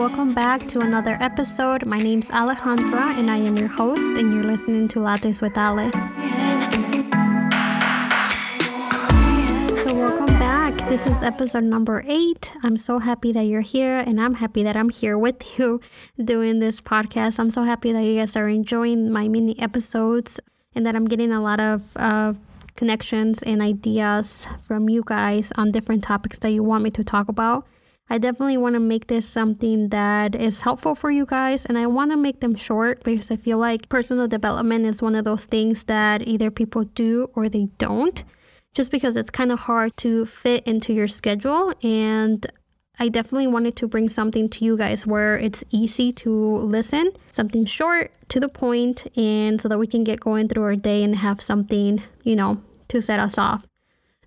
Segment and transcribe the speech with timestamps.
[0.00, 1.84] welcome back to another episode.
[1.84, 5.92] My name's Alejandra, and I am your host, and you're listening to Lattes with Ale.
[9.84, 10.88] So, welcome back.
[10.88, 12.50] This is episode number eight.
[12.62, 15.82] I'm so happy that you're here, and I'm happy that I'm here with you
[16.16, 17.38] doing this podcast.
[17.38, 20.40] I'm so happy that you guys are enjoying my mini episodes
[20.74, 22.32] and that I'm getting a lot of uh,
[22.74, 27.28] connections and ideas from you guys on different topics that you want me to talk
[27.28, 27.66] about.
[28.12, 31.86] I definitely want to make this something that is helpful for you guys, and I
[31.86, 35.46] want to make them short because I feel like personal development is one of those
[35.46, 38.24] things that either people do or they don't,
[38.74, 41.72] just because it's kind of hard to fit into your schedule.
[41.84, 42.44] And
[42.98, 47.64] I definitely wanted to bring something to you guys where it's easy to listen, something
[47.64, 51.14] short, to the point, and so that we can get going through our day and
[51.14, 53.69] have something, you know, to set us off.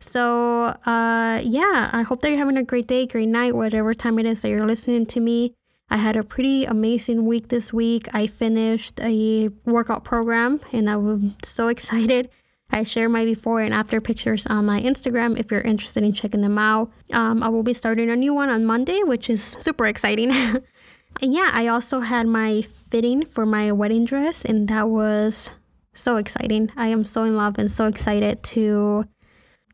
[0.04, 4.20] So, uh, yeah, I hope that you're having a great day, great night, whatever time
[4.20, 5.54] it is that you're listening to me.
[5.90, 8.08] I had a pretty amazing week this week.
[8.14, 12.30] I finished a workout program and I was so excited.
[12.70, 16.42] I share my before and after pictures on my Instagram if you're interested in checking
[16.42, 16.92] them out.
[17.12, 20.32] Um, I will be starting a new one on Monday, which is super exciting.
[21.22, 25.52] and yeah, I also had my fitting for my wedding dress, and that was
[25.94, 26.72] so exciting.
[26.76, 29.06] I am so in love and so excited to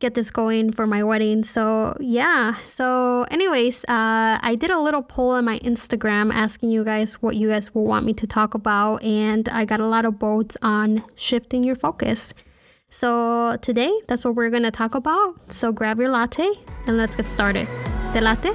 [0.00, 1.44] get this going for my wedding.
[1.44, 2.56] So, yeah.
[2.64, 7.36] So, anyways, uh, I did a little poll on my Instagram asking you guys what
[7.36, 10.56] you guys will want me to talk about, and I got a lot of votes
[10.62, 12.34] on shifting your focus.
[12.88, 15.52] So, today, that's what we're going to talk about.
[15.52, 16.48] So, grab your latte
[16.86, 17.68] and let's get started.
[18.12, 18.50] The latte?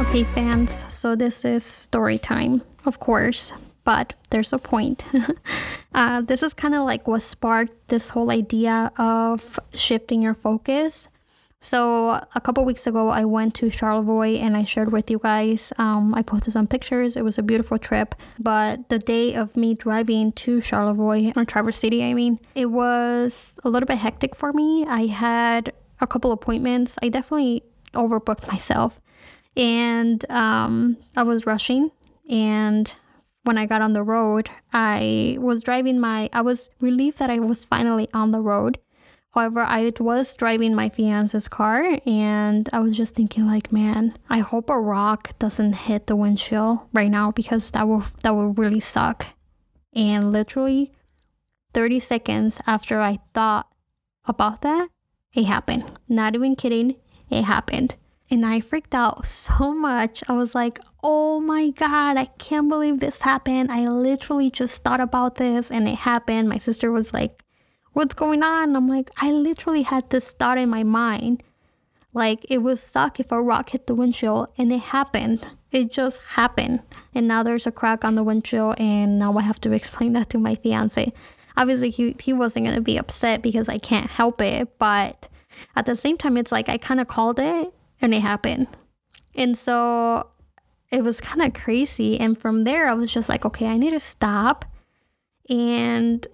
[0.00, 0.84] Okay, fans.
[0.88, 3.52] So, this is story time, of course
[3.84, 5.04] but there's a point.
[5.94, 11.08] uh, this is kind of like what sparked this whole idea of shifting your focus.
[11.64, 15.72] So a couple weeks ago, I went to Charlevoix and I shared with you guys.
[15.78, 17.16] Um, I posted some pictures.
[17.16, 18.16] It was a beautiful trip.
[18.36, 23.54] But the day of me driving to Charlevoix or Traverse City, I mean, it was
[23.62, 24.84] a little bit hectic for me.
[24.88, 26.98] I had a couple appointments.
[27.00, 27.62] I definitely
[27.94, 28.98] overbooked myself,
[29.56, 31.92] and um, I was rushing
[32.28, 32.94] and
[33.44, 37.38] when I got on the road, I was driving my, I was relieved that I
[37.38, 38.78] was finally on the road.
[39.34, 44.40] However, I was driving my fiance's car and I was just thinking like, man, I
[44.40, 48.80] hope a rock doesn't hit the windshield right now because that will that will really
[48.80, 49.26] suck.
[49.94, 50.92] And literally
[51.72, 53.68] 30 seconds after I thought
[54.26, 54.88] about that,
[55.32, 55.90] it happened.
[56.08, 56.96] Not even kidding,
[57.30, 57.94] it happened.
[58.32, 60.24] And I freaked out so much.
[60.26, 63.70] I was like, oh my God, I can't believe this happened.
[63.70, 66.48] I literally just thought about this and it happened.
[66.48, 67.44] My sister was like,
[67.92, 68.74] what's going on?
[68.74, 71.42] I'm like, I literally had this thought in my mind.
[72.14, 75.46] Like, it would suck if a rock hit the windshield and it happened.
[75.70, 76.80] It just happened.
[77.14, 80.30] And now there's a crack on the windshield, and now I have to explain that
[80.30, 81.12] to my fiance.
[81.54, 84.78] Obviously, he, he wasn't going to be upset because I can't help it.
[84.78, 85.28] But
[85.76, 88.66] at the same time, it's like I kind of called it and it happened.
[89.34, 90.28] And so
[90.90, 92.20] it was kind of crazy.
[92.20, 94.66] And from there, I was just like, okay, I need to stop
[95.48, 96.26] and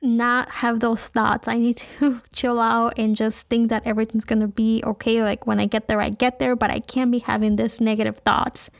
[0.00, 1.48] not have those thoughts.
[1.48, 5.22] I need to chill out and just think that everything's going to be okay.
[5.22, 8.18] Like when I get there, I get there, but I can't be having these negative
[8.18, 8.70] thoughts.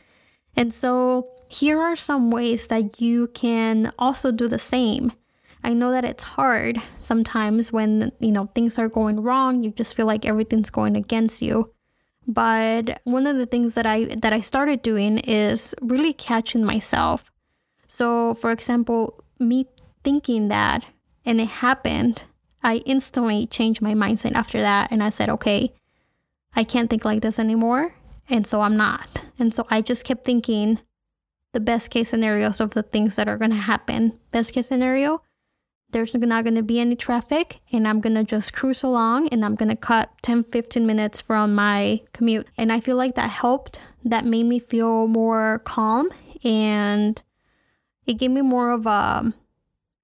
[0.54, 5.12] And so here are some ways that you can also do the same.
[5.64, 9.94] I know that it's hard sometimes when, you know, things are going wrong, you just
[9.94, 11.72] feel like everything's going against you.
[12.26, 17.30] But one of the things that I that I started doing is really catching myself.
[17.86, 19.66] So, for example, me
[20.04, 20.86] thinking that
[21.24, 22.24] and it happened,
[22.62, 25.74] I instantly changed my mindset after that and I said, "Okay,
[26.54, 27.94] I can't think like this anymore."
[28.28, 29.24] And so I'm not.
[29.38, 30.78] And so I just kept thinking
[31.52, 34.18] the best case scenarios of the things that are going to happen.
[34.30, 35.22] Best case scenario,
[35.92, 39.44] there's not going to be any traffic and I'm going to just cruise along and
[39.44, 42.48] I'm going to cut 10 15 minutes from my commute.
[42.56, 43.78] And I feel like that helped.
[44.04, 46.10] That made me feel more calm
[46.42, 47.22] and
[48.06, 49.32] it gave me more of a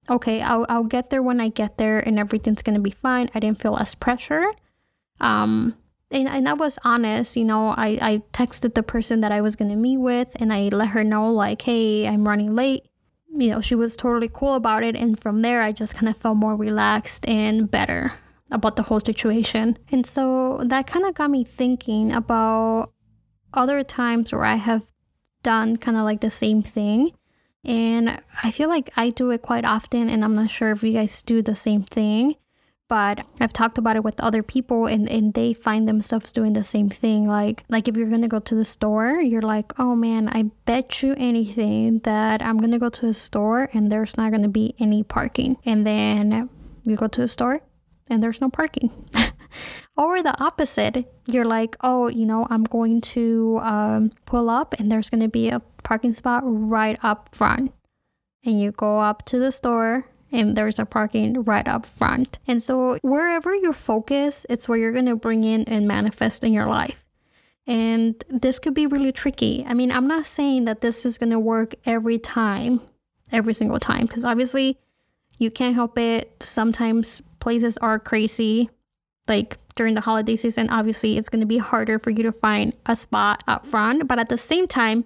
[0.09, 3.29] okay, I'll, I'll get there when I get there and everything's going to be fine.
[3.35, 4.45] I didn't feel less pressure.
[5.19, 5.77] Um,
[6.09, 9.55] and, and I was honest, you know, I, I texted the person that I was
[9.55, 12.88] going to meet with and I let her know, like, hey, I'm running late
[13.35, 14.95] you know, she was totally cool about it.
[14.95, 18.13] And from there, I just kind of felt more relaxed and better
[18.51, 19.77] about the whole situation.
[19.91, 22.91] And so that kind of got me thinking about
[23.53, 24.89] other times where I have
[25.43, 27.11] done kind of like the same thing.
[27.63, 30.93] And I feel like I do it quite often, and I'm not sure if you
[30.93, 32.35] guys do the same thing.
[32.89, 36.63] But I've talked about it with other people and, and they find themselves doing the
[36.63, 37.25] same thing.
[37.25, 41.01] Like like if you're gonna go to the store, you're like, oh man, I bet
[41.01, 45.03] you anything that I'm gonna go to the store and there's not gonna be any
[45.03, 45.57] parking.
[45.63, 46.49] And then
[46.83, 47.61] you go to the store
[48.09, 48.91] and there's no parking.
[49.97, 54.91] or the opposite, you're like, oh, you know, I'm going to um, pull up and
[54.91, 57.71] there's gonna be a parking spot right up front.
[58.43, 62.39] And you go up to the store and there's a parking right up front.
[62.47, 66.53] And so wherever you focus, it's where you're going to bring in and manifest in
[66.53, 67.05] your life.
[67.65, 69.63] And this could be really tricky.
[69.67, 72.81] I mean, I'm not saying that this is going to work every time,
[73.31, 74.77] every single time, because obviously
[75.37, 76.41] you can't help it.
[76.41, 78.69] Sometimes places are crazy.
[79.27, 82.73] Like during the holiday season, obviously it's going to be harder for you to find
[82.87, 84.07] a spot up front.
[84.07, 85.05] But at the same time,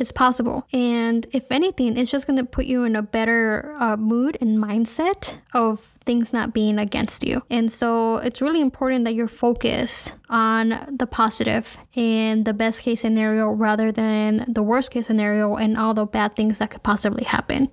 [0.00, 0.66] it's possible.
[0.72, 4.56] And if anything, it's just going to put you in a better uh, mood and
[4.56, 7.42] mindset of things not being against you.
[7.50, 13.02] And so it's really important that you're focused on the positive and the best case
[13.02, 17.24] scenario rather than the worst case scenario and all the bad things that could possibly
[17.24, 17.68] happen.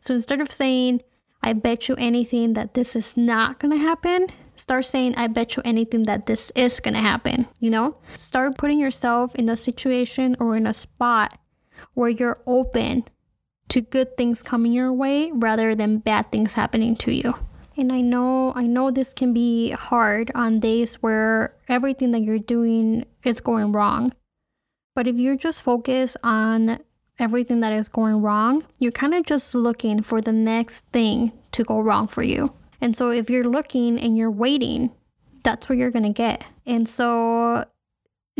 [0.00, 1.02] So instead of saying,
[1.44, 4.26] I bet you anything that this is not going to happen,
[4.56, 7.46] start saying, I bet you anything that this is to happen.
[7.60, 11.38] You know, start putting yourself in a situation or in a spot
[11.98, 13.04] where you're open
[13.68, 17.34] to good things coming your way rather than bad things happening to you.
[17.76, 22.38] And I know I know this can be hard on days where everything that you're
[22.38, 24.12] doing is going wrong.
[24.94, 26.78] But if you're just focused on
[27.18, 31.64] everything that is going wrong, you're kind of just looking for the next thing to
[31.64, 32.54] go wrong for you.
[32.80, 34.92] And so if you're looking and you're waiting,
[35.42, 36.44] that's what you're going to get.
[36.64, 37.64] And so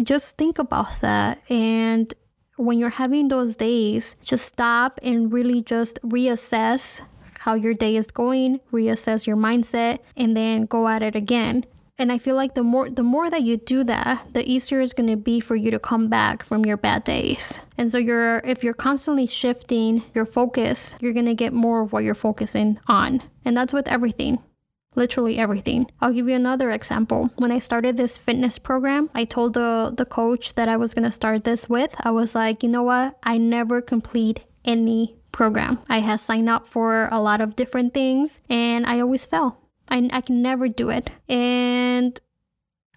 [0.02, 2.14] just think about that and
[2.58, 7.00] when you're having those days, just stop and really just reassess
[7.40, 11.64] how your day is going, reassess your mindset, and then go at it again.
[12.00, 14.94] And I feel like the more the more that you do that, the easier it's
[15.08, 17.60] to be for you to come back from your bad days.
[17.76, 22.04] And so you're if you're constantly shifting your focus, you're to get more of what
[22.04, 23.22] you're focusing on.
[23.44, 24.38] And that's with everything
[24.98, 25.90] literally everything.
[26.00, 27.30] I'll give you another example.
[27.36, 31.04] When I started this fitness program, I told the, the coach that I was going
[31.04, 33.16] to start this with, I was like, you know what?
[33.22, 35.78] I never complete any program.
[35.88, 39.58] I had signed up for a lot of different things and I always fail.
[39.88, 41.10] I, I can never do it.
[41.28, 42.20] And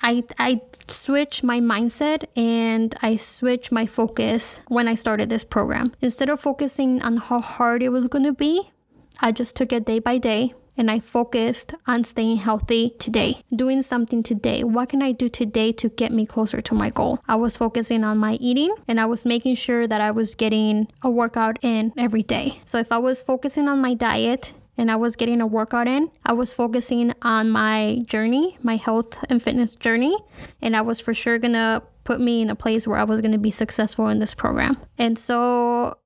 [0.01, 5.94] I, I switched my mindset and I switched my focus when I started this program.
[6.01, 8.71] Instead of focusing on how hard it was going to be,
[9.19, 13.81] I just took it day by day and I focused on staying healthy today, doing
[13.81, 14.63] something today.
[14.63, 17.19] What can I do today to get me closer to my goal?
[17.27, 20.88] I was focusing on my eating and I was making sure that I was getting
[21.03, 22.59] a workout in every day.
[22.65, 26.09] So if I was focusing on my diet, and I was getting a workout in.
[26.25, 30.18] I was focusing on my journey, my health and fitness journey,
[30.62, 33.38] and I was for sure gonna put me in a place where I was gonna
[33.38, 34.77] be successful in this program.
[34.97, 35.97] And so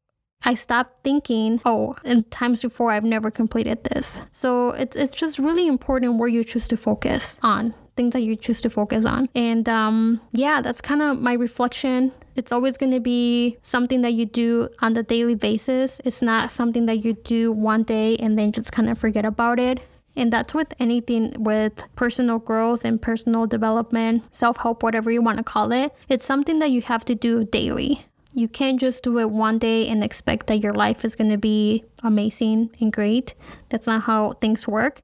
[0.45, 4.21] I stopped thinking, oh, in times before I've never completed this.
[4.31, 8.36] So it's it's just really important where you choose to focus on things that you
[8.36, 9.30] choose to focus on.
[9.33, 12.12] And um, yeah, that's kind of my reflection.
[12.36, 16.01] It's always going to be something that you do on the daily basis.
[16.03, 19.59] It's not something that you do one day and then just kind of forget about
[19.59, 19.80] it.
[20.18, 25.38] And that's with anything with personal growth and personal development, self help, whatever you want
[25.38, 25.93] to call it.
[26.08, 28.05] It's something that you have to do daily.
[28.36, 31.38] You can't just do it one day and expect that your life is going to
[31.38, 33.34] be amazing and great.
[33.70, 35.00] That's not how things work.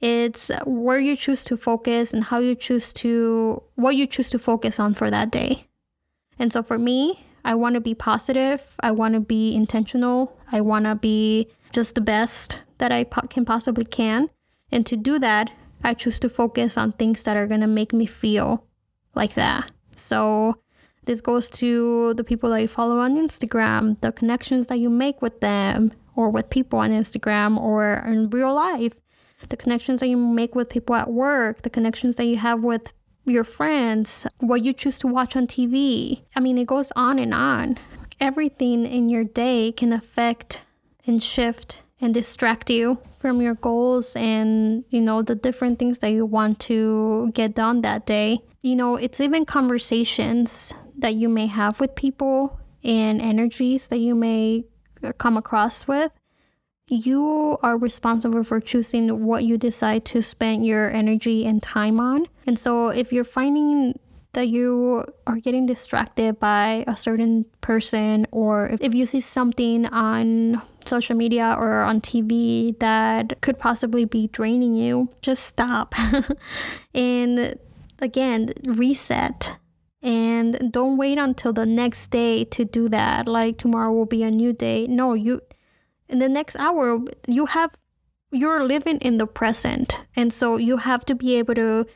[0.00, 4.38] It's where you choose to focus and how you choose to, what you choose to
[4.38, 5.66] focus on for that day.
[6.38, 8.76] And so for me, I want to be positive.
[8.80, 10.34] I want to be intentional.
[10.50, 14.30] I want to be just the best that I po- can possibly can.
[14.72, 15.50] And to do that,
[15.82, 18.66] I choose to focus on things that are going to make me feel
[19.14, 19.70] like that.
[19.94, 20.56] So
[21.06, 25.20] this goes to the people that you follow on Instagram, the connections that you make
[25.22, 29.00] with them or with people on Instagram or in real life,
[29.48, 32.92] the connections that you make with people at work, the connections that you have with
[33.26, 36.22] your friends, what you choose to watch on TV.
[36.36, 37.78] I mean, it goes on and on.
[38.20, 40.62] Everything in your day can affect
[41.06, 46.12] and shift and distract you from your goals and you know the different things that
[46.12, 51.46] you want to get done that day you know it's even conversations that you may
[51.46, 54.64] have with people and energies that you may
[55.02, 56.10] uh, come across with,
[56.88, 62.24] you are responsible for choosing what you decide to spend your energy and time on.
[62.46, 63.98] And so if you're finding
[64.32, 70.62] that you are getting distracted by a certain person or if you see something on
[70.86, 75.94] social media or on TV that could possibly be draining you, just stop.
[76.94, 77.58] and
[78.00, 79.58] again, reset.
[80.04, 83.26] And don't wait until the next day to do that.
[83.26, 84.86] Like tomorrow will be a new day.
[84.86, 85.40] No, you
[86.08, 87.74] in the next hour you have
[88.30, 90.00] you're living in the present.
[90.14, 91.86] And so you have to be able to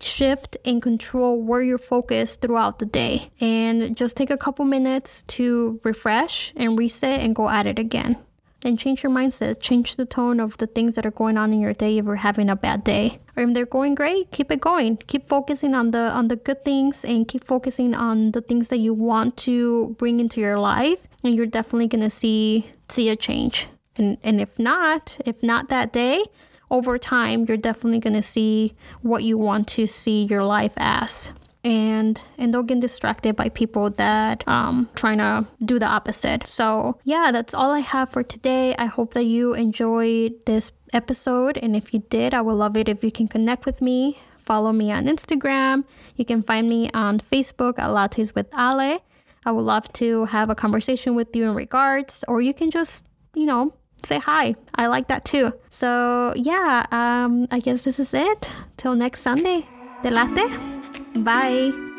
[0.00, 3.30] shift and control where you're focused throughout the day.
[3.40, 8.16] And just take a couple minutes to refresh and reset and go at it again.
[8.62, 11.60] And change your mindset, change the tone of the things that are going on in
[11.60, 13.20] your day if you're having a bad day.
[13.36, 14.98] Or if they're going great, keep it going.
[14.98, 18.78] Keep focusing on the on the good things and keep focusing on the things that
[18.78, 21.08] you want to bring into your life.
[21.24, 23.66] And you're definitely gonna see see a change.
[23.96, 26.24] And and if not, if not that day,
[26.70, 31.32] over time, you're definitely going to see what you want to see your life as.
[31.62, 36.46] And and don't get distracted by people that um trying to do the opposite.
[36.46, 38.74] So yeah, that's all I have for today.
[38.78, 42.88] I hope that you enjoyed this episode, and if you did, I would love it
[42.88, 44.18] if you can connect with me.
[44.38, 45.84] Follow me on Instagram.
[46.16, 49.02] You can find me on Facebook at Lattes with Ale.
[49.44, 53.06] I would love to have a conversation with you in regards, or you can just,
[53.34, 54.54] you know, say hi.
[54.74, 55.52] I like that too.
[55.68, 58.50] So yeah, um, I guess this is it.
[58.76, 59.66] Till next Sunday.
[60.02, 60.79] Te late?
[61.22, 61.89] Bye.